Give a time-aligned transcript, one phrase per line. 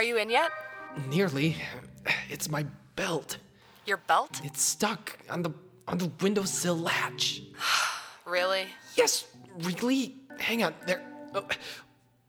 [0.00, 0.50] Are you in yet?
[1.10, 1.56] Nearly.
[2.30, 2.64] It's my
[2.96, 3.36] belt.
[3.84, 4.40] Your belt?
[4.42, 5.50] It's stuck on the
[5.86, 7.42] on the windowsill latch.
[8.24, 8.64] Really?
[8.94, 9.26] Yes,
[9.58, 10.14] really.
[10.38, 10.72] Hang on.
[10.86, 11.02] There.
[11.34, 11.44] Oh.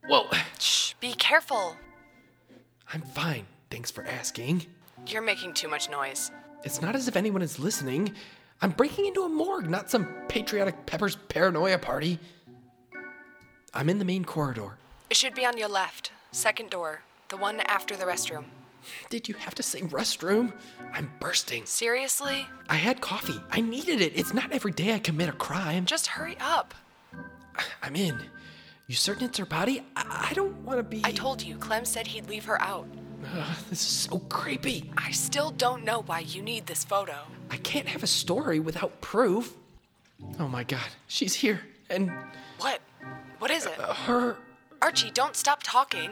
[0.06, 0.26] Whoa.
[0.60, 1.78] Shh, be careful.
[2.92, 3.46] I'm fine.
[3.70, 4.66] Thanks for asking.
[5.08, 6.32] You're making too much noise.
[6.66, 8.14] It's not as if anyone is listening.
[8.62, 12.20] I'm breaking into a morgue, not some patriotic Pepper's paranoia party.
[13.74, 14.78] I'm in the main corridor.
[15.10, 18.44] It should be on your left, second door, the one after the restroom.
[19.10, 20.54] Did you have to say restroom?
[20.94, 21.66] I'm bursting.
[21.66, 22.46] Seriously?
[22.70, 23.40] I had coffee.
[23.50, 24.12] I needed it.
[24.16, 25.86] It's not every day I commit a crime.
[25.86, 26.76] Just hurry up.
[27.82, 28.20] I'm in.
[28.88, 29.84] You certain it's her body?
[29.96, 31.02] I, I don't want to be.
[31.06, 32.88] I told you, Clem said he'd leave her out.
[33.34, 34.92] Ugh, this is so creepy.
[34.98, 37.16] I still don't know why you need this photo.
[37.50, 39.54] I can't have a story without proof.
[40.40, 41.62] Oh my god, she's here.
[41.90, 42.12] And
[42.60, 42.82] What?
[43.40, 43.80] What is it?
[43.80, 44.38] Uh, her.
[44.82, 46.12] Archie, don't stop talking.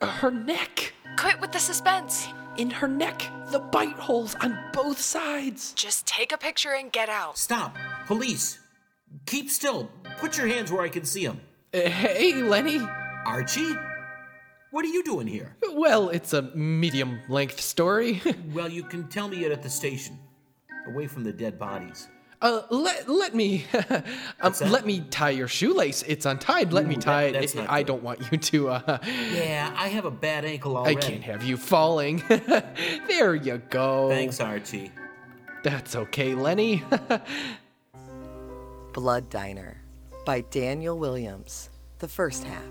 [0.00, 0.92] Uh, her neck.
[1.16, 2.28] Quit with the suspense.
[2.56, 5.72] In her neck, the bite holes on both sides.
[5.72, 7.38] Just take a picture and get out.
[7.38, 7.76] Stop!
[8.06, 8.58] Police!
[9.26, 9.90] Keep still!
[10.18, 11.40] Put your hands where I can see them.
[11.72, 12.80] Uh, hey, Lenny.
[13.24, 13.74] Archie?
[14.70, 15.56] What are you doing here?
[15.72, 18.20] Well, it's a medium length story.
[18.52, 20.18] Well, you can tell me it at the station,
[20.86, 22.08] away from the dead bodies.
[22.42, 23.64] Uh, let, let me.
[24.40, 26.02] um, let me tie your shoelace.
[26.02, 26.72] It's untied.
[26.72, 27.54] Let me tie that- it.
[27.54, 27.86] not I good.
[27.86, 28.68] don't want you to.
[28.70, 28.98] Uh,
[29.32, 30.96] Yeah, I have a bad ankle already.
[30.96, 32.22] I can't have you falling.
[33.08, 34.08] there you go.
[34.10, 34.90] Thanks, Archie.
[35.62, 36.82] That's okay, Lenny.
[38.92, 39.80] Blood Diner
[40.26, 41.70] by Daniel Williams.
[42.00, 42.62] The first half.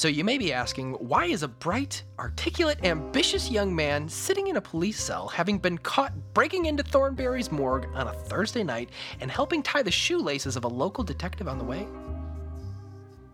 [0.00, 4.56] So you may be asking, why is a bright, articulate, ambitious young man sitting in
[4.56, 8.88] a police cell having been caught breaking into Thornberry's morgue on a Thursday night
[9.20, 11.86] and helping tie the shoelaces of a local detective on the way?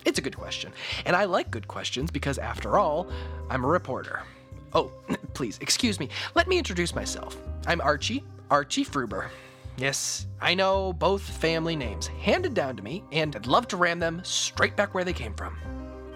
[0.04, 0.72] It's a good question,
[1.04, 3.08] and I like good questions because, after all,
[3.48, 4.24] I'm a reporter.
[4.72, 4.90] Oh,
[5.34, 6.08] please, excuse me.
[6.34, 7.36] Let me introduce myself.
[7.68, 9.28] I'm Archie, Archie Fruber.
[9.76, 14.00] Yes, I know both family names handed down to me, and I'd love to ram
[14.00, 15.56] them straight back where they came from.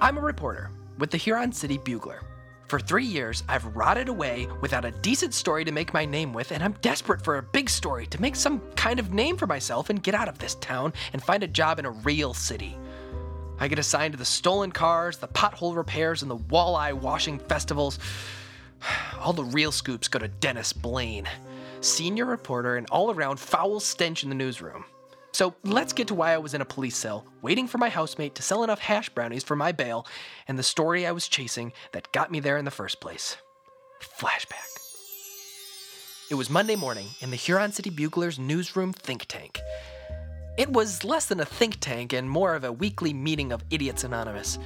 [0.03, 2.23] I'm a reporter with the Huron City Bugler.
[2.69, 6.53] For three years, I've rotted away without a decent story to make my name with,
[6.53, 9.91] and I'm desperate for a big story to make some kind of name for myself
[9.91, 12.79] and get out of this town and find a job in a real city.
[13.59, 17.99] I get assigned to the stolen cars, the pothole repairs, and the walleye washing festivals.
[19.21, 21.29] All the real scoops go to Dennis Blaine,
[21.83, 24.87] senior reporter and all around foul stench in the newsroom.
[25.33, 28.35] So let's get to why I was in a police cell, waiting for my housemate
[28.35, 30.07] to sell enough hash brownies for my bail,
[30.49, 33.37] and the story I was chasing that got me there in the first place.
[34.03, 34.67] Flashback.
[36.31, 39.61] It was Monday morning in the Huron City Bugler's newsroom think tank.
[40.57, 44.05] It was less than a think tank and more of a weekly meeting of Idiots
[44.05, 44.59] Anonymous.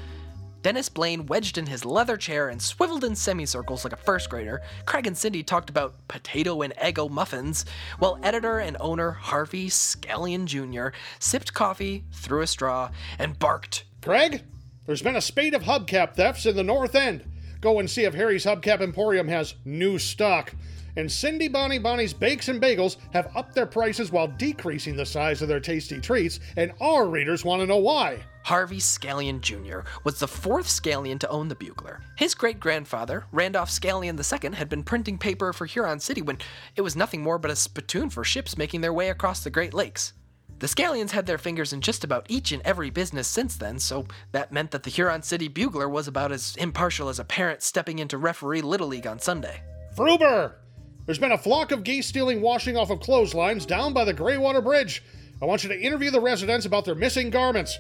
[0.65, 4.63] Dennis Blaine wedged in his leather chair and swiveled in semicircles like a first grader.
[4.87, 7.67] Craig and Cindy talked about potato and Eggo muffins,
[7.99, 10.97] while editor and owner Harvey Scallion Jr.
[11.19, 12.89] sipped coffee through a straw
[13.19, 13.85] and barked.
[14.01, 14.41] Craig,
[14.87, 17.31] there's been a spate of hubcap thefts in the North End.
[17.61, 20.55] Go and see if Harry's Hubcap Emporium has new stock.
[20.97, 25.43] And Cindy Bonnie Bonnie's Bakes and Bagels have upped their prices while decreasing the size
[25.43, 28.21] of their tasty treats, and our readers want to know why.
[28.45, 29.89] Harvey Scallion Jr.
[30.05, 32.03] was the fourth Scallion to own the Bugler.
[32.17, 36.37] His great grandfather, Randolph Scallion II, had been printing paper for Huron City when
[36.77, 39.73] it was nothing more but a spittoon for ships making their way across the Great
[39.73, 40.13] Lakes.
[40.59, 44.07] The Scallions had their fingers in just about each and every business since then, so
[44.33, 47.99] that meant that the Huron City Bugler was about as impartial as a parent stepping
[47.99, 49.63] into referee Little League on Sunday.
[49.97, 50.57] Fruber!
[51.07, 54.63] There's been a flock of geese stealing washing off of clotheslines down by the Greywater
[54.63, 55.03] Bridge.
[55.41, 57.79] I want you to interview the residents about their missing garments.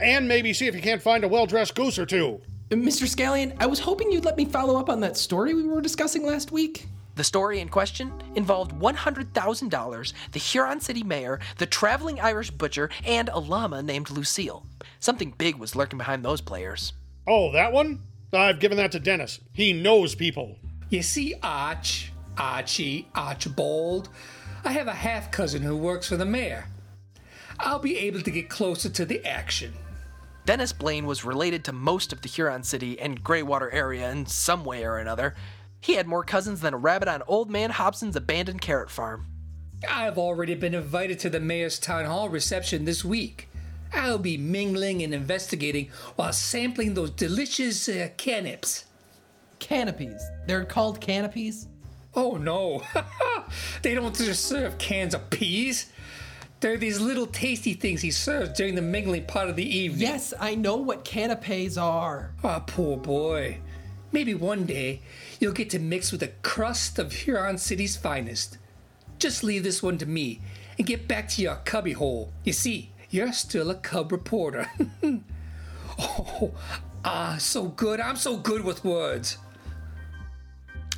[0.00, 2.40] And maybe see if you can't find a well dressed goose or two.
[2.70, 3.08] Mr.
[3.08, 6.24] Scallion, I was hoping you'd let me follow up on that story we were discussing
[6.24, 6.86] last week.
[7.16, 13.28] The story in question involved $100,000, the Huron City mayor, the traveling Irish butcher, and
[13.28, 14.64] a llama named Lucille.
[15.00, 16.92] Something big was lurking behind those players.
[17.26, 18.00] Oh, that one?
[18.32, 19.40] I've given that to Dennis.
[19.52, 20.56] He knows people.
[20.88, 24.08] You see, Arch, Archie, Archibald,
[24.64, 26.66] I have a half cousin who works for the mayor.
[27.58, 29.74] I'll be able to get closer to the action.
[30.50, 34.64] Dennis Blaine was related to most of the Huron City and Greywater area in some
[34.64, 35.36] way or another.
[35.80, 39.26] He had more cousins than a rabbit on Old Man Hobson's abandoned carrot farm.
[39.88, 43.48] I've already been invited to the mayor's town hall reception this week.
[43.92, 48.86] I'll be mingling and investigating while sampling those delicious uh, canips.
[49.60, 50.20] Canopies.
[50.48, 51.68] They're called canopies?
[52.12, 52.82] Oh no,
[53.82, 55.92] they don't just serve cans of peas.
[56.60, 60.02] They're these little tasty things he serves during the mingling part of the evening.
[60.02, 62.32] Yes, I know what canapes are.
[62.44, 63.58] Ah, poor boy.
[64.12, 65.00] Maybe one day
[65.38, 68.58] you'll get to mix with the crust of Huron City's finest.
[69.18, 70.40] Just leave this one to me
[70.76, 72.32] and get back to your cubby hole.
[72.44, 74.70] You see, you're still a cub reporter.
[75.98, 76.52] oh,
[77.04, 78.00] ah, so good.
[78.00, 79.38] I'm so good with words.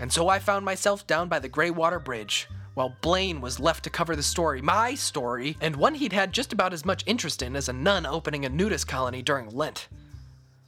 [0.00, 3.90] And so I found myself down by the Greywater Bridge, while Blaine was left to
[3.90, 7.56] cover the story, my story, and one he'd had just about as much interest in
[7.56, 9.88] as a nun opening a nudist colony during Lent.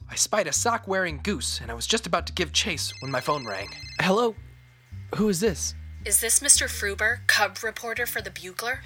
[0.09, 3.11] I spied a sock wearing goose, and I was just about to give chase when
[3.11, 3.69] my phone rang.
[3.99, 4.35] Hello?
[5.15, 5.73] Who is this?
[6.05, 6.67] Is this Mr.
[6.67, 8.81] Fruber, cub reporter for the Bugler?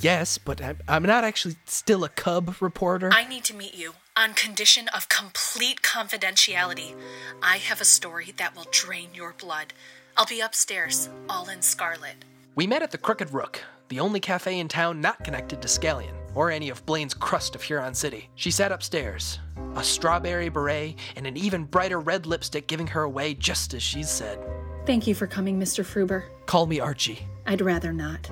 [0.00, 3.10] Yes, but I'm, I'm not actually still a cub reporter.
[3.12, 6.94] I need to meet you on condition of complete confidentiality.
[7.42, 9.72] I have a story that will drain your blood.
[10.16, 12.24] I'll be upstairs, all in scarlet.
[12.60, 13.58] We met at the Crooked Rook,
[13.88, 17.62] the only cafe in town not connected to Scallion, or any of Blaine's crust of
[17.62, 18.28] Huron City.
[18.34, 19.38] She sat upstairs,
[19.76, 24.04] a strawberry beret and an even brighter red lipstick giving her away just as she'd
[24.04, 24.38] said.
[24.84, 25.82] Thank you for coming, Mr.
[25.82, 26.24] Fruber.
[26.44, 27.26] Call me Archie.
[27.46, 28.24] I'd rather not.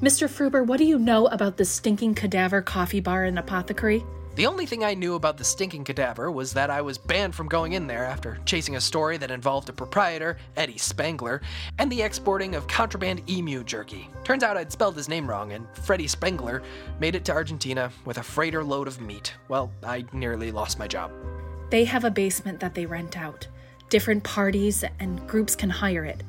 [0.00, 0.28] Mr.
[0.28, 4.04] Fruber, what do you know about the stinking cadaver coffee bar and apothecary?
[4.38, 7.48] The only thing I knew about the stinking cadaver was that I was banned from
[7.48, 11.42] going in there after chasing a story that involved a proprietor, Eddie Spangler,
[11.80, 14.08] and the exporting of contraband emu jerky.
[14.22, 16.62] Turns out I'd spelled his name wrong, and Freddie Spangler
[17.00, 19.34] made it to Argentina with a freighter load of meat.
[19.48, 21.10] Well, I nearly lost my job.
[21.70, 23.48] They have a basement that they rent out.
[23.88, 26.22] Different parties and groups can hire it,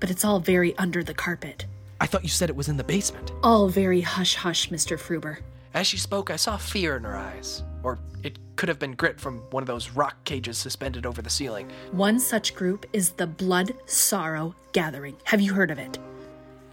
[0.00, 1.64] but it's all very under the carpet.
[1.98, 3.32] I thought you said it was in the basement.
[3.42, 4.98] All very hush hush, Mr.
[4.98, 5.38] Fruber.
[5.74, 7.64] As she spoke, I saw fear in her eyes.
[7.82, 11.28] Or it could have been grit from one of those rock cages suspended over the
[11.28, 11.68] ceiling.
[11.90, 15.16] One such group is the Blood Sorrow Gathering.
[15.24, 15.98] Have you heard of it?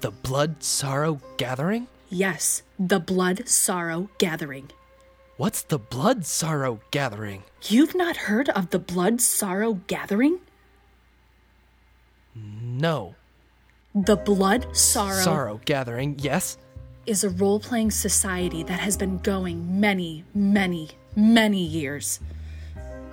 [0.02, 1.88] The Blood Sorrow Gathering?
[2.10, 4.70] Yes, the Blood Sorrow Gathering.
[5.38, 7.44] What's the Blood Sorrow Gathering?
[7.64, 10.40] You've not heard of the Blood Sorrow Gathering?
[12.36, 13.16] No.
[13.96, 16.58] The Blood Sorrow, Sorrow Gathering, yes.
[17.06, 22.20] Is a role playing society that has been going many, many, many years.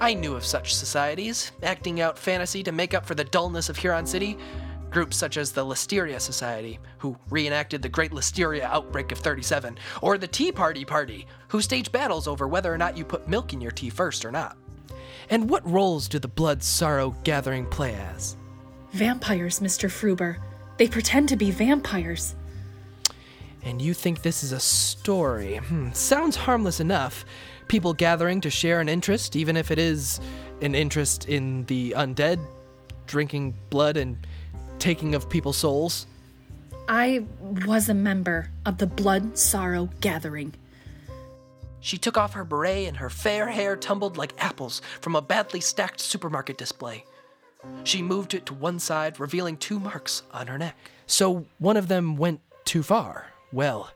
[0.01, 3.77] I knew of such societies, acting out fantasy to make up for the dullness of
[3.77, 4.39] Huron City.
[4.91, 10.17] Groups such as the Listeria Society, who reenacted the Great Listeria outbreak of 37, or
[10.17, 13.61] the Tea Party Party, who stage battles over whether or not you put milk in
[13.61, 14.57] your tea first or not.
[15.29, 18.37] And what roles do the Blood Sorrow Gathering play as?
[18.93, 19.91] Vampires, Mr.
[19.91, 20.39] Fruber.
[20.79, 22.35] They pretend to be vampires.
[23.63, 25.57] And you think this is a story?
[25.57, 27.25] Hmm, sounds harmless enough.
[27.67, 30.21] People gathering to share an interest, even if it is
[30.63, 32.41] an interest in the undead,
[33.07, 34.17] drinking blood and
[34.79, 36.07] taking of people's souls.
[36.89, 37.27] I
[37.67, 40.55] was a member of the Blood Sorrow Gathering.
[41.81, 45.61] She took off her beret and her fair hair tumbled like apples from a badly
[45.61, 47.05] stacked supermarket display.
[47.85, 50.77] She moved it to one side, revealing two marks on her neck.
[51.07, 53.27] So one of them went too far.
[53.53, 53.91] Well,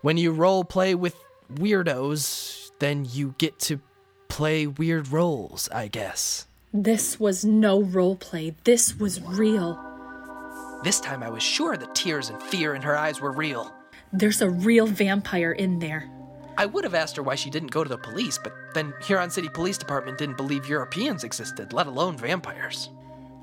[0.00, 1.16] when you role play with
[1.52, 3.80] weirdos, then you get to
[4.28, 6.46] play weird roles, I guess.
[6.72, 8.54] This was no role play.
[8.64, 9.78] This was real.
[10.82, 13.72] This time I was sure the tears and fear in her eyes were real.
[14.12, 16.10] There's a real vampire in there.
[16.58, 19.30] I would have asked her why she didn't go to the police, but then Huron
[19.30, 22.90] City Police Department didn't believe Europeans existed, let alone vampires.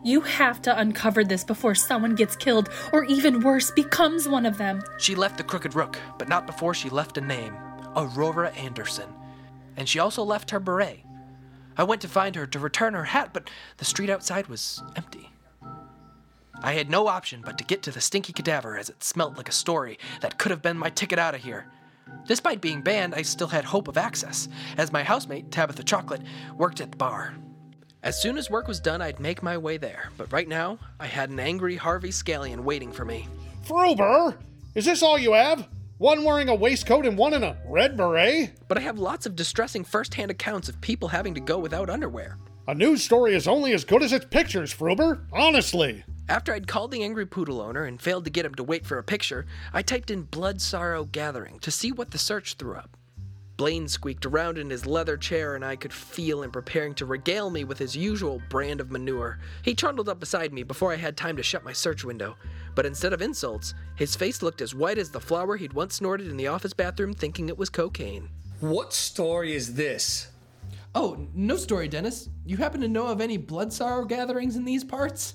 [0.03, 4.57] You have to uncover this before someone gets killed, or even worse, becomes one of
[4.57, 4.81] them.
[4.97, 7.53] She left the Crooked Rook, but not before she left a name
[7.95, 9.09] Aurora Anderson.
[9.75, 11.01] And she also left her beret.
[11.77, 15.31] I went to find her to return her hat, but the street outside was empty.
[16.61, 19.47] I had no option but to get to the stinky cadaver as it smelt like
[19.47, 21.71] a story that could have been my ticket out of here.
[22.25, 26.23] Despite being banned, I still had hope of access, as my housemate, Tabitha Chocolate,
[26.57, 27.33] worked at the bar.
[28.01, 31.05] As soon as work was done, I'd make my way there, but right now, I
[31.05, 33.27] had an angry Harvey Scallion waiting for me.
[33.65, 34.37] Fruber,
[34.73, 35.67] is this all you have?
[35.97, 38.53] One wearing a waistcoat and one in a red beret?
[38.69, 41.89] But I have lots of distressing first hand accounts of people having to go without
[41.89, 42.37] underwear.
[42.69, 45.25] A news story is only as good as its pictures, Fruber.
[45.33, 46.05] Honestly.
[46.29, 48.97] After I'd called the angry poodle owner and failed to get him to wait for
[48.97, 52.95] a picture, I typed in Blood Sorrow Gathering to see what the search threw up.
[53.59, 57.49] Blaine squeaked around in his leather chair, and I could feel him preparing to regale
[57.49, 59.37] me with his usual brand of manure.
[59.63, 62.37] He trundled up beside me before I had time to shut my search window.
[62.73, 66.27] But instead of insults, his face looked as white as the flour he'd once snorted
[66.29, 68.29] in the office bathroom thinking it was cocaine.
[68.61, 70.31] What story is this?
[70.95, 72.29] Oh, no story, Dennis.
[72.45, 75.33] You happen to know of any blood sorrow gatherings in these parts?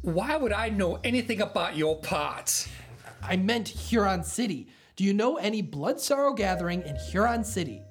[0.00, 2.70] Why would I know anything about your parts?
[3.22, 7.82] I meant Huron City, Do you know any Blood Sorrow gathering in Huron City?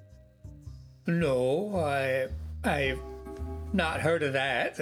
[1.06, 2.28] No, I.
[2.64, 3.00] I've
[3.74, 4.80] not heard of that.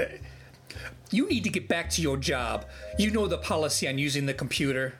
[1.09, 2.65] You need to get back to your job.
[2.99, 4.93] You know the policy on using the computer.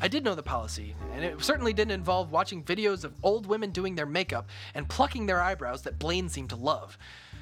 [0.00, 3.70] I did know the policy, and it certainly didn't involve watching videos of old women
[3.70, 6.96] doing their makeup and plucking their eyebrows that Blaine seemed to love.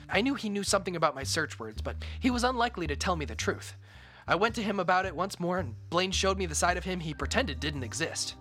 [0.09, 3.17] I knew he knew something about my search words, but he was unlikely to tell
[3.17, 3.75] me the truth.
[4.27, 6.85] I went to him about it once more, and Blaine showed me the side of
[6.85, 8.37] him he pretended didn't exist.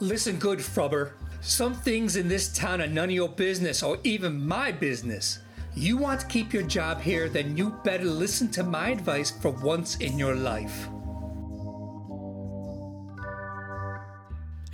[0.00, 1.12] Listen good, Frubber.
[1.40, 5.38] Some things in this town are none of your business, or even my business.
[5.74, 9.52] You want to keep your job here, then you better listen to my advice for
[9.52, 10.88] once in your life.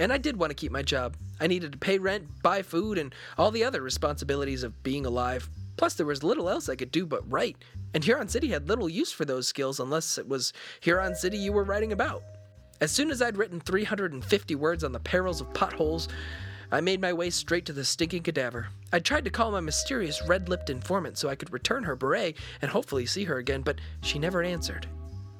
[0.00, 1.14] And I did want to keep my job.
[1.40, 5.48] I needed to pay rent, buy food, and all the other responsibilities of being alive.
[5.76, 7.56] Plus, there was little else I could do but write,
[7.94, 11.52] and Huron City had little use for those skills unless it was Huron City you
[11.52, 12.22] were writing about.
[12.82, 16.08] As soon as I'd written 350 words on the perils of potholes,
[16.72, 18.70] I made my way straight to the stinking cadaver.
[18.92, 22.36] I tried to call my mysterious red lipped informant so I could return her beret
[22.60, 24.88] and hopefully see her again, but she never answered.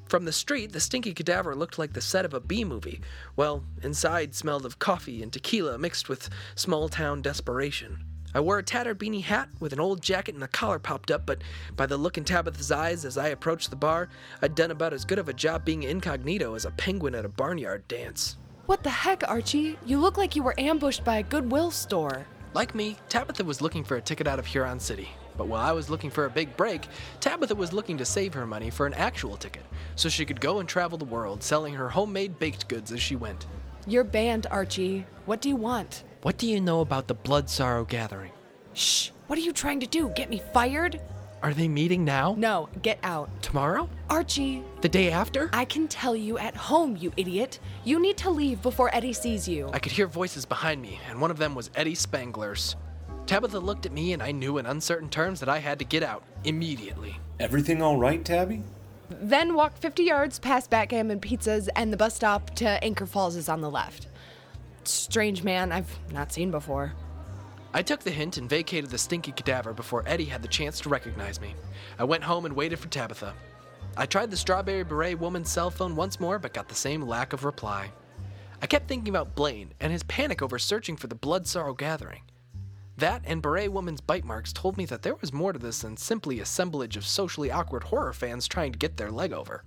[0.05, 3.01] From the street, the stinky cadaver looked like the set of a B movie.
[3.35, 8.05] Well, inside smelled of coffee and tequila mixed with small town desperation.
[8.35, 11.27] I wore a tattered beanie hat with an old jacket and a collar popped up,
[11.27, 11.43] but
[11.77, 14.09] by the look in Tabitha's eyes as I approached the bar,
[14.41, 17.29] I'd done about as good of a job being incognito as a penguin at a
[17.29, 18.39] barnyard dance.
[18.67, 19.79] What the heck, Archie?
[19.85, 22.27] You look like you were ambushed by a Goodwill store.
[22.55, 25.09] Like me, Tabitha was looking for a ticket out of Huron City.
[25.37, 26.87] But while I was looking for a big break,
[27.21, 29.65] Tabitha was looking to save her money for an actual ticket,
[29.97, 33.17] so she could go and travel the world selling her homemade baked goods as she
[33.17, 33.47] went.
[33.87, 35.07] You're banned, Archie.
[35.25, 36.05] What do you want?
[36.23, 38.31] What do you know about the Blood Sorrow Gathering?
[38.75, 39.11] Shh!
[39.27, 40.09] What are you trying to do?
[40.11, 41.01] Get me fired?
[41.43, 42.37] Are they meeting now?
[42.39, 43.29] No, get out.
[43.43, 43.89] Tomorrow?
[44.09, 45.51] Archie, The day after?
[45.53, 47.59] I can tell you at home, you idiot.
[47.83, 49.69] You need to leave before Eddie sees you.
[49.73, 52.77] I could hear voices behind me, and one of them was Eddie Spangler's.
[53.27, 56.05] Tabitha looked at me, and I knew in uncertain terms that I had to get
[56.05, 57.19] out immediately.
[57.41, 58.63] Everything all right, Tabby?
[59.11, 63.49] Then walk 50 yards past Backgammon Pizzas, and the bus stop to Anchor Falls is
[63.49, 64.07] on the left.
[64.89, 66.93] Strange man I've not seen before.
[67.75, 70.89] I took the hint and vacated the stinky cadaver before Eddie had the chance to
[70.89, 71.55] recognize me.
[71.99, 73.35] I went home and waited for Tabitha.
[73.97, 77.33] I tried the strawberry beret woman's cell phone once more, but got the same lack
[77.33, 77.91] of reply.
[78.61, 82.23] I kept thinking about Blaine and his panic over searching for the Blood Sorrow Gathering.
[82.97, 85.97] That and Beret Woman's bite marks told me that there was more to this than
[85.97, 89.65] simply assemblage of socially awkward horror fans trying to get their leg over.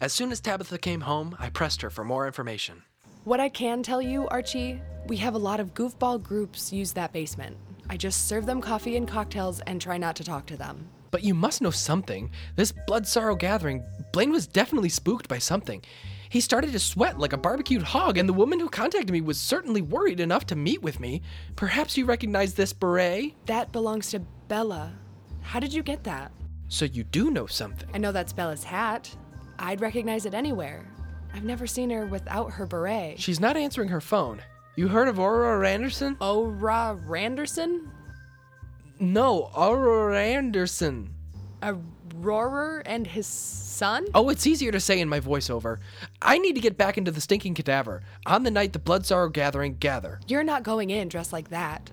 [0.00, 2.82] As soon as Tabitha came home, I pressed her for more information.
[3.24, 7.12] What I can tell you, Archie, we have a lot of goofball groups use that
[7.12, 7.54] basement.
[7.90, 10.88] I just serve them coffee and cocktails and try not to talk to them.
[11.10, 12.30] But you must know something.
[12.56, 15.82] This Blood Sorrow Gathering, Blaine was definitely spooked by something.
[16.30, 19.38] He started to sweat like a barbecued hog, and the woman who contacted me was
[19.38, 21.20] certainly worried enough to meet with me.
[21.56, 23.34] Perhaps you recognize this beret?
[23.46, 24.94] That belongs to Bella.
[25.42, 26.32] How did you get that?
[26.68, 27.88] So you do know something.
[27.92, 29.14] I know that's Bella's hat.
[29.58, 30.90] I'd recognize it anywhere.
[31.34, 33.20] I've never seen her without her beret.
[33.20, 34.42] She's not answering her phone.
[34.76, 36.16] You heard of Aurora Anderson?
[36.20, 37.88] Ora Randerson?
[38.98, 41.14] No, Aurora Anderson.
[41.62, 41.76] A
[42.16, 44.06] roarer and his son?
[44.14, 45.78] Oh, it's easier to say in my voiceover.
[46.20, 49.28] I need to get back into the stinking cadaver on the night the Blood Sorrow
[49.28, 50.20] Gathering gather.
[50.28, 51.90] You're not going in dressed like that.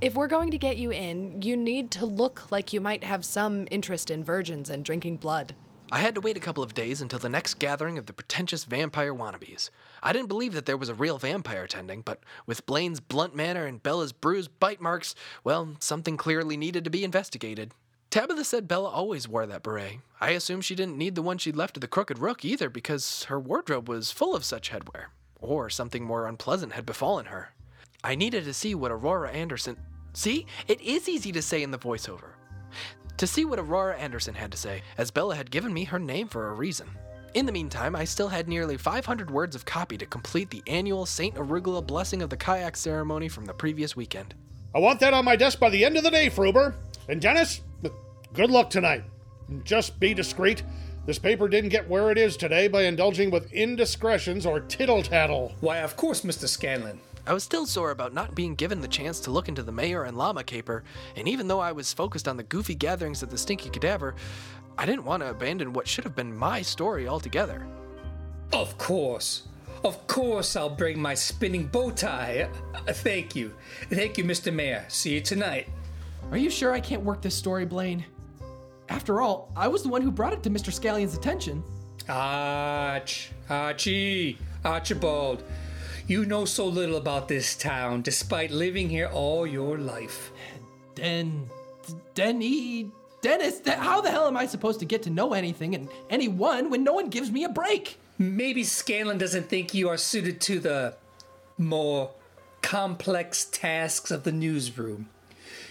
[0.00, 3.24] If we're going to get you in, you need to look like you might have
[3.24, 5.54] some interest in virgins and drinking blood.
[5.92, 8.64] I had to wait a couple of days until the next gathering of the pretentious
[8.64, 9.70] vampire wannabes.
[10.02, 13.66] I didn't believe that there was a real vampire attending, but with Blaine's blunt manner
[13.66, 17.72] and Bella's bruised bite marks, well, something clearly needed to be investigated.
[18.10, 19.98] Tabitha said Bella always wore that beret.
[20.20, 23.24] I assume she didn't need the one she'd left at the Crooked Rook either because
[23.24, 25.06] her wardrobe was full of such headwear.
[25.40, 27.52] Or something more unpleasant had befallen her.
[28.04, 29.76] I needed to see what Aurora Anderson.
[30.12, 30.46] See?
[30.68, 32.34] It is easy to say in the voiceover.
[33.20, 36.26] To see what Aurora Anderson had to say, as Bella had given me her name
[36.26, 36.88] for a reason.
[37.34, 41.04] In the meantime, I still had nearly 500 words of copy to complete the annual
[41.04, 41.34] St.
[41.34, 44.34] Arugula blessing of the kayak ceremony from the previous weekend.
[44.74, 46.72] I want that on my desk by the end of the day, Fruber.
[47.10, 47.60] And Dennis,
[48.32, 49.04] good luck tonight.
[49.64, 50.62] Just be discreet.
[51.04, 55.52] This paper didn't get where it is today by indulging with indiscretions or tittle tattle.
[55.60, 56.48] Why, of course, Mr.
[56.48, 56.98] Scanlon.
[57.26, 60.04] I was still sore about not being given the chance to look into the mayor
[60.04, 60.82] and llama caper,
[61.16, 64.14] and even though I was focused on the goofy gatherings of the Stinky Cadaver,
[64.78, 67.66] I didn't want to abandon what should have been my story altogether.
[68.52, 69.42] Of course.
[69.84, 72.48] Of course, I'll bring my spinning bow tie.
[72.74, 73.54] Uh, thank you.
[73.90, 74.52] Thank you, Mr.
[74.52, 74.84] Mayor.
[74.88, 75.68] See you tonight.
[76.30, 78.04] Are you sure I can't work this story, Blaine?
[78.88, 80.72] After all, I was the one who brought it to Mr.
[80.72, 81.62] Scallion's attention.
[82.08, 85.44] Arch, Archie, Archibald.
[86.06, 90.32] You know so little about this town, despite living here all your life.
[90.94, 91.48] Den.
[92.14, 92.90] Denny.
[93.22, 96.84] Dennis, how the hell am I supposed to get to know anything and anyone when
[96.84, 97.98] no one gives me a break?
[98.18, 100.94] Maybe Scanlon doesn't think you are suited to the
[101.58, 102.10] more
[102.62, 105.08] complex tasks of the newsroom.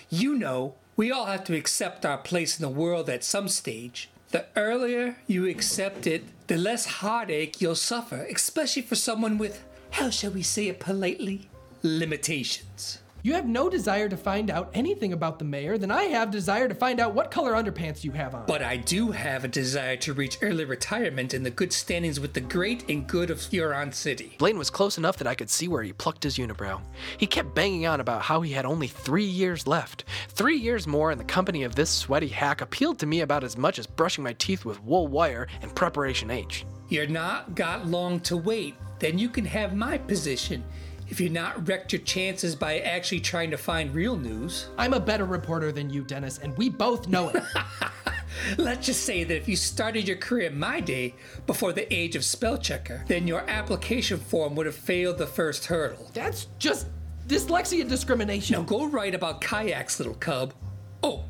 [0.09, 4.09] You know, we all have to accept our place in the world at some stage.
[4.31, 10.09] The earlier you accept it, the less heartache you'll suffer, especially for someone with, how
[10.09, 11.49] shall we say it politely,
[11.83, 12.99] limitations.
[13.21, 16.69] You have no desire to find out anything about the mayor, then I have desire
[16.69, 18.45] to find out what color underpants you have on.
[18.45, 22.31] But I do have a desire to reach early retirement in the good standings with
[22.31, 24.35] the great and good of Huron City.
[24.37, 26.79] Blaine was close enough that I could see where he plucked his unibrow.
[27.17, 30.05] He kept banging on about how he had only three years left.
[30.29, 33.57] Three years more in the company of this sweaty hack appealed to me about as
[33.57, 36.65] much as brushing my teeth with wool wire and Preparation H.
[36.87, 38.75] You're not got long to wait.
[38.99, 40.63] Then you can have my position
[41.09, 44.67] if you're not wrecked your chances by actually trying to find real news.
[44.77, 47.43] I'm a better reporter than you, Dennis, and we both know it.
[48.57, 51.15] Let's just say that if you started your career in my day
[51.47, 55.65] before the age of spell checker, then your application form would have failed the first
[55.65, 56.11] hurdle.
[56.13, 56.87] That's just
[57.27, 58.55] dyslexia discrimination.
[58.55, 60.53] Now go write about kayaks, little cub.
[61.01, 61.25] Oh,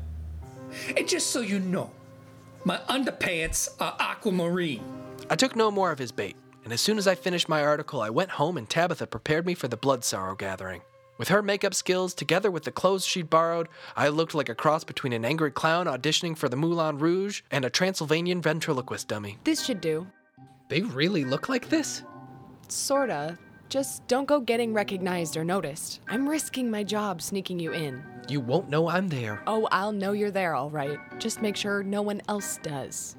[0.96, 1.90] and just so you know,
[2.64, 4.84] my underpants are aquamarine.
[5.30, 8.00] I took no more of his bait, and as soon as I finished my article,
[8.00, 10.82] I went home and Tabitha prepared me for the blood sorrow gathering.
[11.18, 14.84] With her makeup skills, together with the clothes she'd borrowed, I looked like a cross
[14.84, 19.36] between an angry clown auditioning for the Moulin Rouge and a Transylvanian ventriloquist dummy.
[19.44, 20.06] This should do.
[20.68, 22.04] They really look like this?
[22.68, 23.36] Sorta.
[23.68, 26.00] Just don't go getting recognized or noticed.
[26.08, 28.02] I'm risking my job sneaking you in.
[28.28, 29.42] You won't know I'm there.
[29.46, 30.98] Oh, I'll know you're there, all right.
[31.18, 33.16] Just make sure no one else does.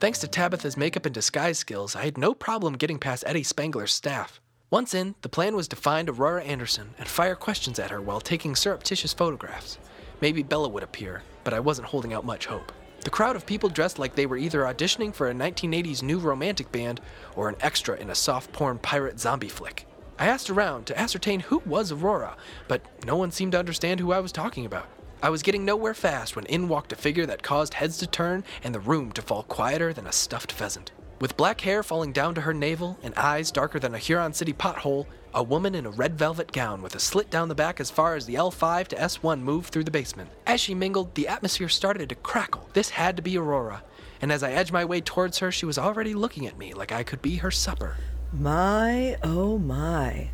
[0.00, 3.92] Thanks to Tabitha's makeup and disguise skills, I had no problem getting past Eddie Spangler's
[3.92, 4.40] staff.
[4.70, 8.18] Once in, the plan was to find Aurora Anderson and fire questions at her while
[8.18, 9.76] taking surreptitious photographs.
[10.22, 12.72] Maybe Bella would appear, but I wasn't holding out much hope.
[13.02, 16.72] The crowd of people dressed like they were either auditioning for a 1980s new romantic
[16.72, 17.02] band
[17.36, 19.86] or an extra in a soft porn pirate zombie flick.
[20.18, 24.12] I asked around to ascertain who was Aurora, but no one seemed to understand who
[24.12, 24.88] I was talking about.
[25.22, 28.42] I was getting nowhere fast when in walked a figure that caused heads to turn
[28.64, 30.92] and the room to fall quieter than a stuffed pheasant.
[31.20, 34.54] With black hair falling down to her navel and eyes darker than a Huron City
[34.54, 35.04] pothole,
[35.34, 38.14] a woman in a red velvet gown with a slit down the back as far
[38.14, 40.30] as the L5 to S1 moved through the basement.
[40.46, 42.70] As she mingled, the atmosphere started to crackle.
[42.72, 43.82] This had to be Aurora,
[44.22, 46.92] and as I edged my way towards her, she was already looking at me like
[46.92, 47.98] I could be her supper.
[48.32, 50.30] My, oh my.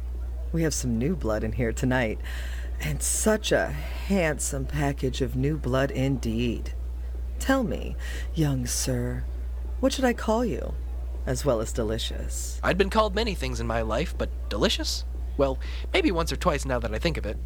[0.52, 2.20] We have some new blood in here tonight.
[2.80, 6.74] And such a handsome package of new blood indeed.
[7.38, 7.96] Tell me,
[8.34, 9.24] young sir,
[9.80, 10.74] what should I call you?
[11.26, 12.60] As well as delicious.
[12.62, 15.04] I'd been called many things in my life, but delicious?
[15.36, 15.58] Well,
[15.92, 17.36] maybe once or twice now that I think of it.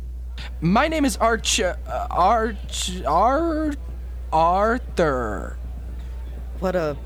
[0.61, 1.61] My name is Arch.
[1.61, 1.77] Uh,
[2.11, 3.03] Arch.
[3.05, 3.73] Ar.
[4.33, 5.57] Arthur.
[6.61, 6.97] What a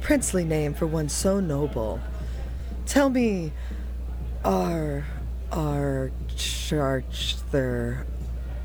[0.00, 2.00] princely name for one so noble.
[2.86, 3.52] Tell me,
[4.44, 5.04] Ar.
[6.72, 8.06] Archer,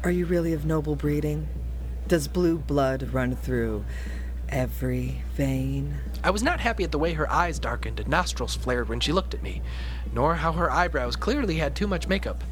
[0.03, 1.47] are you really of noble breeding?
[2.07, 3.83] Does blue blood run through
[4.47, 5.95] every vein?
[6.23, 9.11] I was not happy at the way her eyes darkened and nostrils flared when she
[9.11, 9.61] looked at me,
[10.13, 12.43] nor how her eyebrows clearly had too much makeup,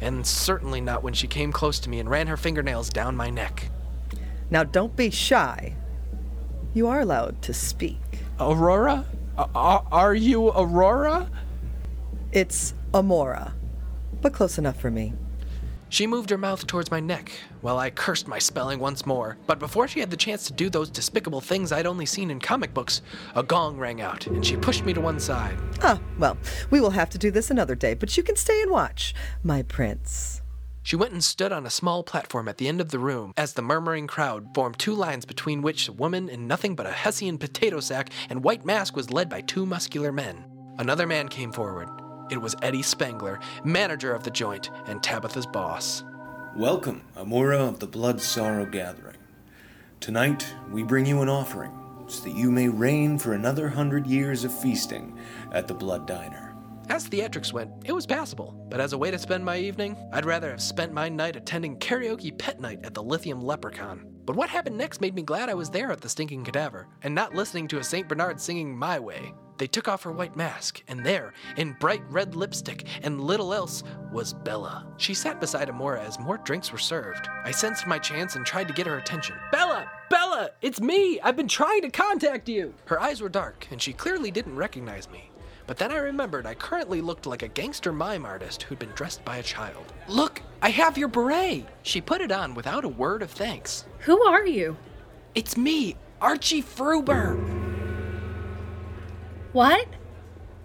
[0.00, 3.30] and certainly not when she came close to me and ran her fingernails down my
[3.30, 3.70] neck.
[4.50, 5.76] Now don't be shy.
[6.74, 8.00] You are allowed to speak.
[8.40, 9.06] Aurora?
[9.38, 11.30] A- are you Aurora?
[12.32, 13.52] It's Amora,
[14.24, 15.12] but close enough for me.
[15.90, 19.36] She moved her mouth towards my neck while I cursed my spelling once more.
[19.46, 22.40] But before she had the chance to do those despicable things I'd only seen in
[22.40, 23.02] comic books,
[23.36, 25.58] a gong rang out and she pushed me to one side.
[25.82, 26.38] Ah, well,
[26.70, 29.62] we will have to do this another day, but you can stay and watch, my
[29.62, 30.40] prince.
[30.82, 33.52] She went and stood on a small platform at the end of the room as
[33.52, 37.36] the murmuring crowd formed two lines between which a woman in nothing but a Hessian
[37.36, 40.46] potato sack and white mask was led by two muscular men.
[40.78, 41.90] Another man came forward.
[42.30, 46.04] It was Eddie Spangler, manager of the joint and Tabitha's boss.
[46.56, 49.18] Welcome, Amora of the Blood Sorrow Gathering.
[50.00, 51.72] Tonight, we bring you an offering
[52.06, 55.18] so that you may reign for another hundred years of feasting
[55.52, 56.54] at the Blood Diner.
[56.88, 60.26] As theatrics went, it was passable, but as a way to spend my evening, I'd
[60.26, 64.04] rather have spent my night attending karaoke pet night at the Lithium Leprechaun.
[64.24, 67.14] But what happened next made me glad I was there at the Stinking Cadaver and
[67.14, 68.08] not listening to a St.
[68.08, 69.34] Bernard singing My Way.
[69.56, 73.84] They took off her white mask, and there, in bright red lipstick and little else,
[74.12, 74.86] was Bella.
[74.96, 77.28] She sat beside Amora as more drinks were served.
[77.44, 79.36] I sensed my chance and tried to get her attention.
[79.52, 79.88] Bella!
[80.10, 80.50] Bella!
[80.60, 81.20] It's me!
[81.20, 82.74] I've been trying to contact you!
[82.86, 85.30] Her eyes were dark, and she clearly didn't recognize me.
[85.66, 89.24] But then I remembered I currently looked like a gangster mime artist who'd been dressed
[89.24, 89.92] by a child.
[90.08, 91.66] Look, I have your beret!
[91.82, 93.86] She put it on without a word of thanks.
[94.00, 94.76] Who are you?
[95.34, 97.63] It's me, Archie Fruber!
[99.54, 99.86] What?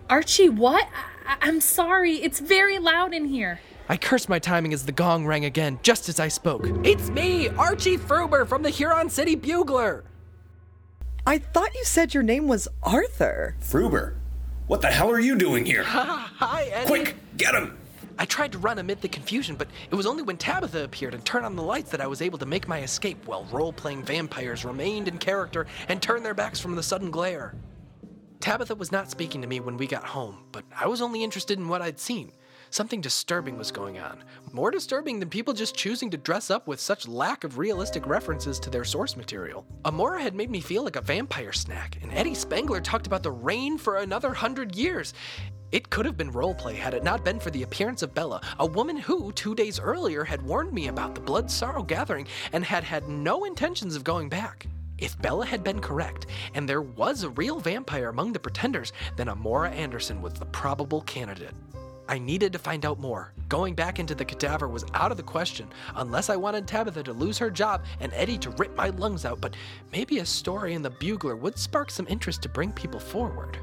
[0.10, 0.88] Archie, what?
[1.28, 2.16] I- I'm sorry.
[2.16, 3.60] It's very loud in here.
[3.88, 6.66] I cursed my timing as the gong rang again, just as I spoke.
[6.84, 10.04] It's me, Archie Fruber from the Huron City Bugler!
[11.28, 13.56] I thought you said your name was Arthur.
[13.62, 14.16] Fruber,
[14.66, 15.84] what the hell are you doing here?
[15.86, 16.88] Hi, Eddie.
[16.88, 17.78] Quick, get him!
[18.18, 21.24] I tried to run amid the confusion, but it was only when Tabitha appeared and
[21.24, 24.02] turned on the lights that I was able to make my escape while role playing
[24.02, 27.54] vampires remained in character and turned their backs from the sudden glare.
[28.40, 31.60] Tabitha was not speaking to me when we got home, but I was only interested
[31.60, 32.32] in what I'd seen.
[32.70, 34.24] Something disturbing was going on.
[34.54, 38.58] More disturbing than people just choosing to dress up with such lack of realistic references
[38.62, 39.66] to their source material.
[39.84, 43.32] Amora had made me feel like a vampire snack, and Eddie Spangler talked about the
[43.32, 45.14] rain for another hundred years.
[45.74, 48.66] It could have been roleplay had it not been for the appearance of Bella, a
[48.66, 52.86] woman who, two days earlier, had warned me about the Blood Sorrow gathering and had
[52.86, 54.66] had no intentions of going back.
[55.02, 59.28] If Bella had been correct, and there was a real vampire among the pretenders, then
[59.28, 61.54] Amora Anderson was the probable candidate.
[62.10, 63.34] I needed to find out more.
[63.50, 67.14] Going back into the cadaver was out of the question, unless I wanted Tabitha to
[67.14, 69.56] lose her job and Eddie to rip my lungs out, but
[69.92, 73.60] maybe a story in the Bugler would spark some interest to bring people forward.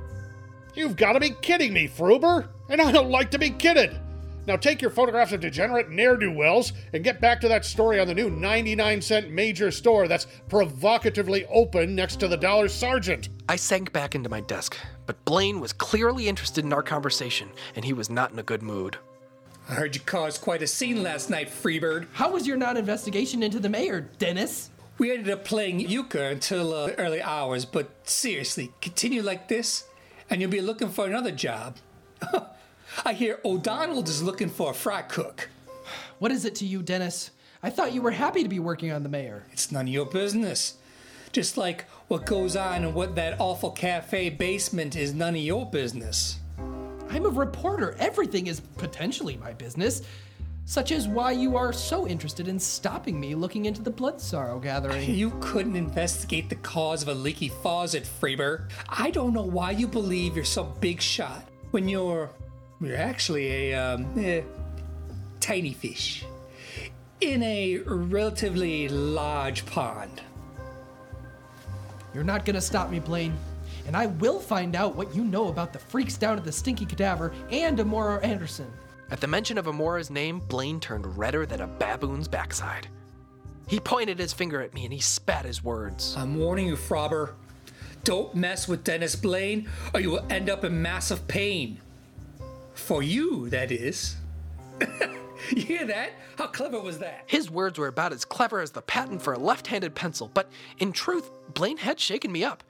[0.74, 2.48] You've got to be kidding me, Fruber!
[2.68, 3.98] And I don't like to be kidded!
[4.46, 7.98] Now take your photographs of degenerate ne'er do wells and get back to that story
[7.98, 13.28] on the new 99 cent major store that's provocatively open next to the Dollar Sergeant.
[13.48, 17.84] I sank back into my desk, but Blaine was clearly interested in our conversation, and
[17.84, 18.98] he was not in a good mood.
[19.68, 22.06] I heard you caused quite a scene last night, Freebird.
[22.12, 24.70] How was your non investigation into the mayor, Dennis?
[24.98, 29.84] We ended up playing euchre until uh, early hours, but seriously, continue like this,
[30.30, 31.76] and you'll be looking for another job.
[33.04, 35.48] I hear O'Donnell is looking for a fry cook.
[36.18, 37.30] What is it to you, Dennis?
[37.62, 39.44] I thought you were happy to be working on the mayor.
[39.52, 40.76] It's none of your business.
[41.32, 45.66] Just like what goes on in what that awful cafe basement is none of your
[45.66, 46.38] business.
[47.10, 47.94] I'm a reporter.
[47.98, 50.02] Everything is potentially my business.
[50.64, 54.58] Such as why you are so interested in stopping me looking into the blood sorrow
[54.58, 55.14] gathering.
[55.14, 58.68] You couldn't investigate the cause of a leaky faucet, Freeber.
[58.88, 62.30] I don't know why you believe you're some big shot when you're
[62.80, 64.42] you're actually a um, eh,
[65.40, 66.24] tiny fish
[67.20, 70.20] in a relatively large pond.
[72.14, 73.36] You're not gonna stop me, Blaine.
[73.86, 76.84] And I will find out what you know about the freaks down at the Stinky
[76.84, 78.70] Cadaver and Amora Anderson.
[79.10, 82.88] At the mention of Amora's name, Blaine turned redder than a baboon's backside.
[83.68, 86.16] He pointed his finger at me and he spat his words.
[86.16, 87.34] I'm warning you, Frobber.
[88.02, 91.80] Don't mess with Dennis Blaine, or you will end up in massive pain.
[92.76, 94.16] For you, that is.
[95.50, 96.12] you hear that?
[96.38, 97.24] How clever was that?
[97.26, 100.48] His words were about as clever as the patent for a left handed pencil, but
[100.78, 102.62] in truth, Blaine had shaken me up.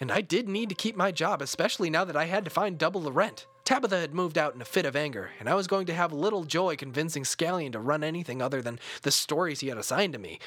[0.00, 2.78] And I did need to keep my job, especially now that I had to find
[2.78, 3.46] double the rent.
[3.64, 6.12] Tabitha had moved out in a fit of anger, and I was going to have
[6.12, 10.18] little joy convincing Scallion to run anything other than the stories he had assigned to
[10.18, 10.38] me.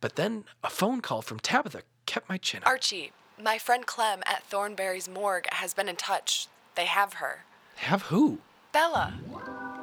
[0.00, 2.68] But then a phone call from Tabitha kept my chin up.
[2.68, 6.48] Archie, my friend Clem at Thornberry's morgue has been in touch.
[6.74, 7.44] They have her.
[7.76, 8.40] Have who?
[8.76, 9.14] Bella.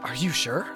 [0.03, 0.67] Are you sure?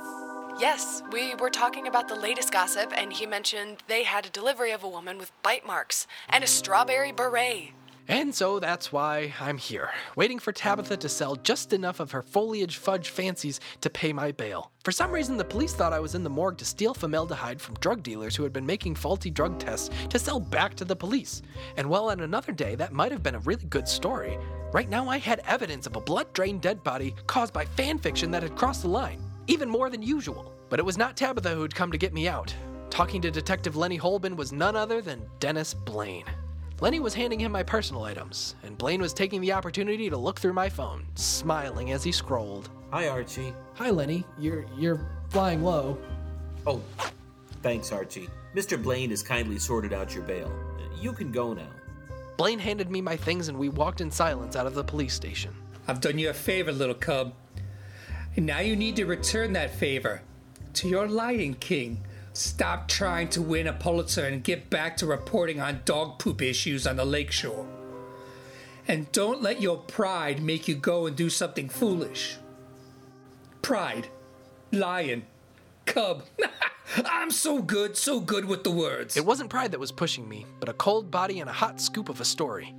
[0.59, 4.71] Yes, we were talking about the latest gossip, and he mentioned they had a delivery
[4.71, 7.73] of a woman with bite marks and a strawberry beret.
[8.07, 12.23] And so that's why I'm here, waiting for Tabitha to sell just enough of her
[12.23, 14.71] foliage fudge fancies to pay my bail.
[14.83, 17.75] For some reason, the police thought I was in the morgue to steal formaldehyde from
[17.75, 21.43] drug dealers who had been making faulty drug tests to sell back to the police.
[21.75, 24.39] And while on another day that might have been a really good story,
[24.71, 28.31] right now I had evidence of a blood drained dead body caused by fan fiction
[28.31, 30.53] that had crossed the line, even more than usual.
[30.69, 32.53] But it was not Tabitha who'd come to get me out.
[32.89, 36.25] Talking to Detective Lenny Holben was none other than Dennis Blaine.
[36.79, 40.39] Lenny was handing him my personal items, and Blaine was taking the opportunity to look
[40.39, 42.69] through my phone, smiling as he scrolled.
[42.91, 43.53] Hi, Archie.
[43.75, 44.23] Hi, Lenny.
[44.37, 45.97] You're you're flying low.
[46.65, 46.81] Oh,
[47.63, 48.29] thanks, Archie.
[48.55, 48.81] Mr.
[48.81, 50.51] Blaine has kindly sorted out your bail.
[50.99, 51.67] You can go now.
[52.37, 55.53] Blaine handed me my things, and we walked in silence out of the police station.
[55.87, 57.33] I've done you a favor, little cub.
[58.35, 60.21] And now you need to return that favor
[60.73, 62.05] to your Lion King.
[62.33, 66.85] Stop trying to win a Pulitzer and get back to reporting on dog poop issues
[66.85, 67.65] on the lakeshore.
[68.87, 72.37] And don't let your pride make you go and do something foolish.
[73.63, 74.09] Pride,
[74.71, 75.25] lion,
[75.85, 76.23] cub.
[77.05, 79.17] I'm so good, so good with the words.
[79.17, 82.09] It wasn't pride that was pushing me, but a cold body and a hot scoop
[82.09, 82.73] of a story.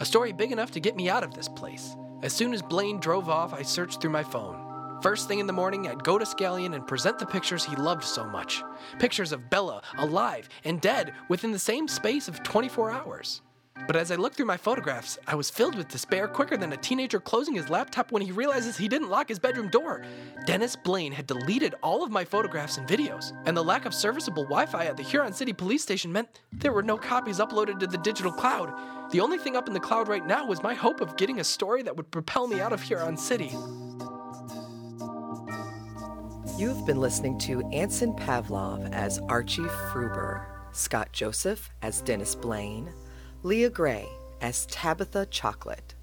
[0.00, 1.96] A story big enough to get me out of this place.
[2.22, 4.62] As soon as Blaine drove off, I searched through my phone.
[5.02, 8.04] First thing in the morning, I'd go to Scallion and present the pictures he loved
[8.04, 8.62] so much.
[8.98, 13.42] Pictures of Bella, alive and dead, within the same space of 24 hours.
[13.86, 16.76] But as I looked through my photographs, I was filled with despair quicker than a
[16.76, 20.02] teenager closing his laptop when he realizes he didn't lock his bedroom door.
[20.46, 24.44] Dennis Blaine had deleted all of my photographs and videos, and the lack of serviceable
[24.44, 27.86] Wi Fi at the Huron City police station meant there were no copies uploaded to
[27.86, 28.72] the digital cloud.
[29.12, 31.44] The only thing up in the cloud right now was my hope of getting a
[31.44, 33.52] story that would propel me out of Huron City.
[36.58, 42.90] You've been listening to Anson Pavlov as Archie Fruber, Scott Joseph as Dennis Blaine,
[43.42, 44.08] Leah Gray
[44.40, 45.94] as Tabitha Chocolate,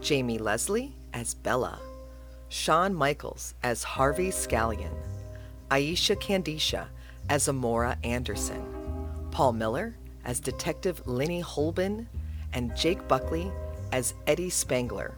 [0.00, 1.80] Jamie Leslie as Bella,
[2.48, 4.94] Sean Michaels as Harvey Scallion,
[5.70, 6.86] Aisha Candisha
[7.28, 8.62] as Amora Anderson,
[9.30, 12.06] Paul Miller as Detective Lenny Holben,
[12.52, 13.50] and Jake Buckley
[13.92, 15.14] as Eddie Spangler.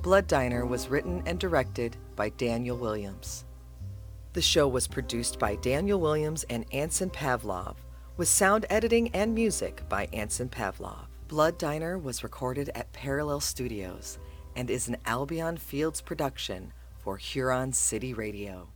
[0.00, 3.44] Blood Diner was written and directed by Daniel Williams.
[4.32, 7.76] The show was produced by Daniel Williams and Anson Pavlov,
[8.16, 11.06] with sound editing and music by Anson Pavlov.
[11.28, 14.18] Blood Diner was recorded at Parallel Studios
[14.54, 18.73] and is an Albion Fields production for Huron City Radio.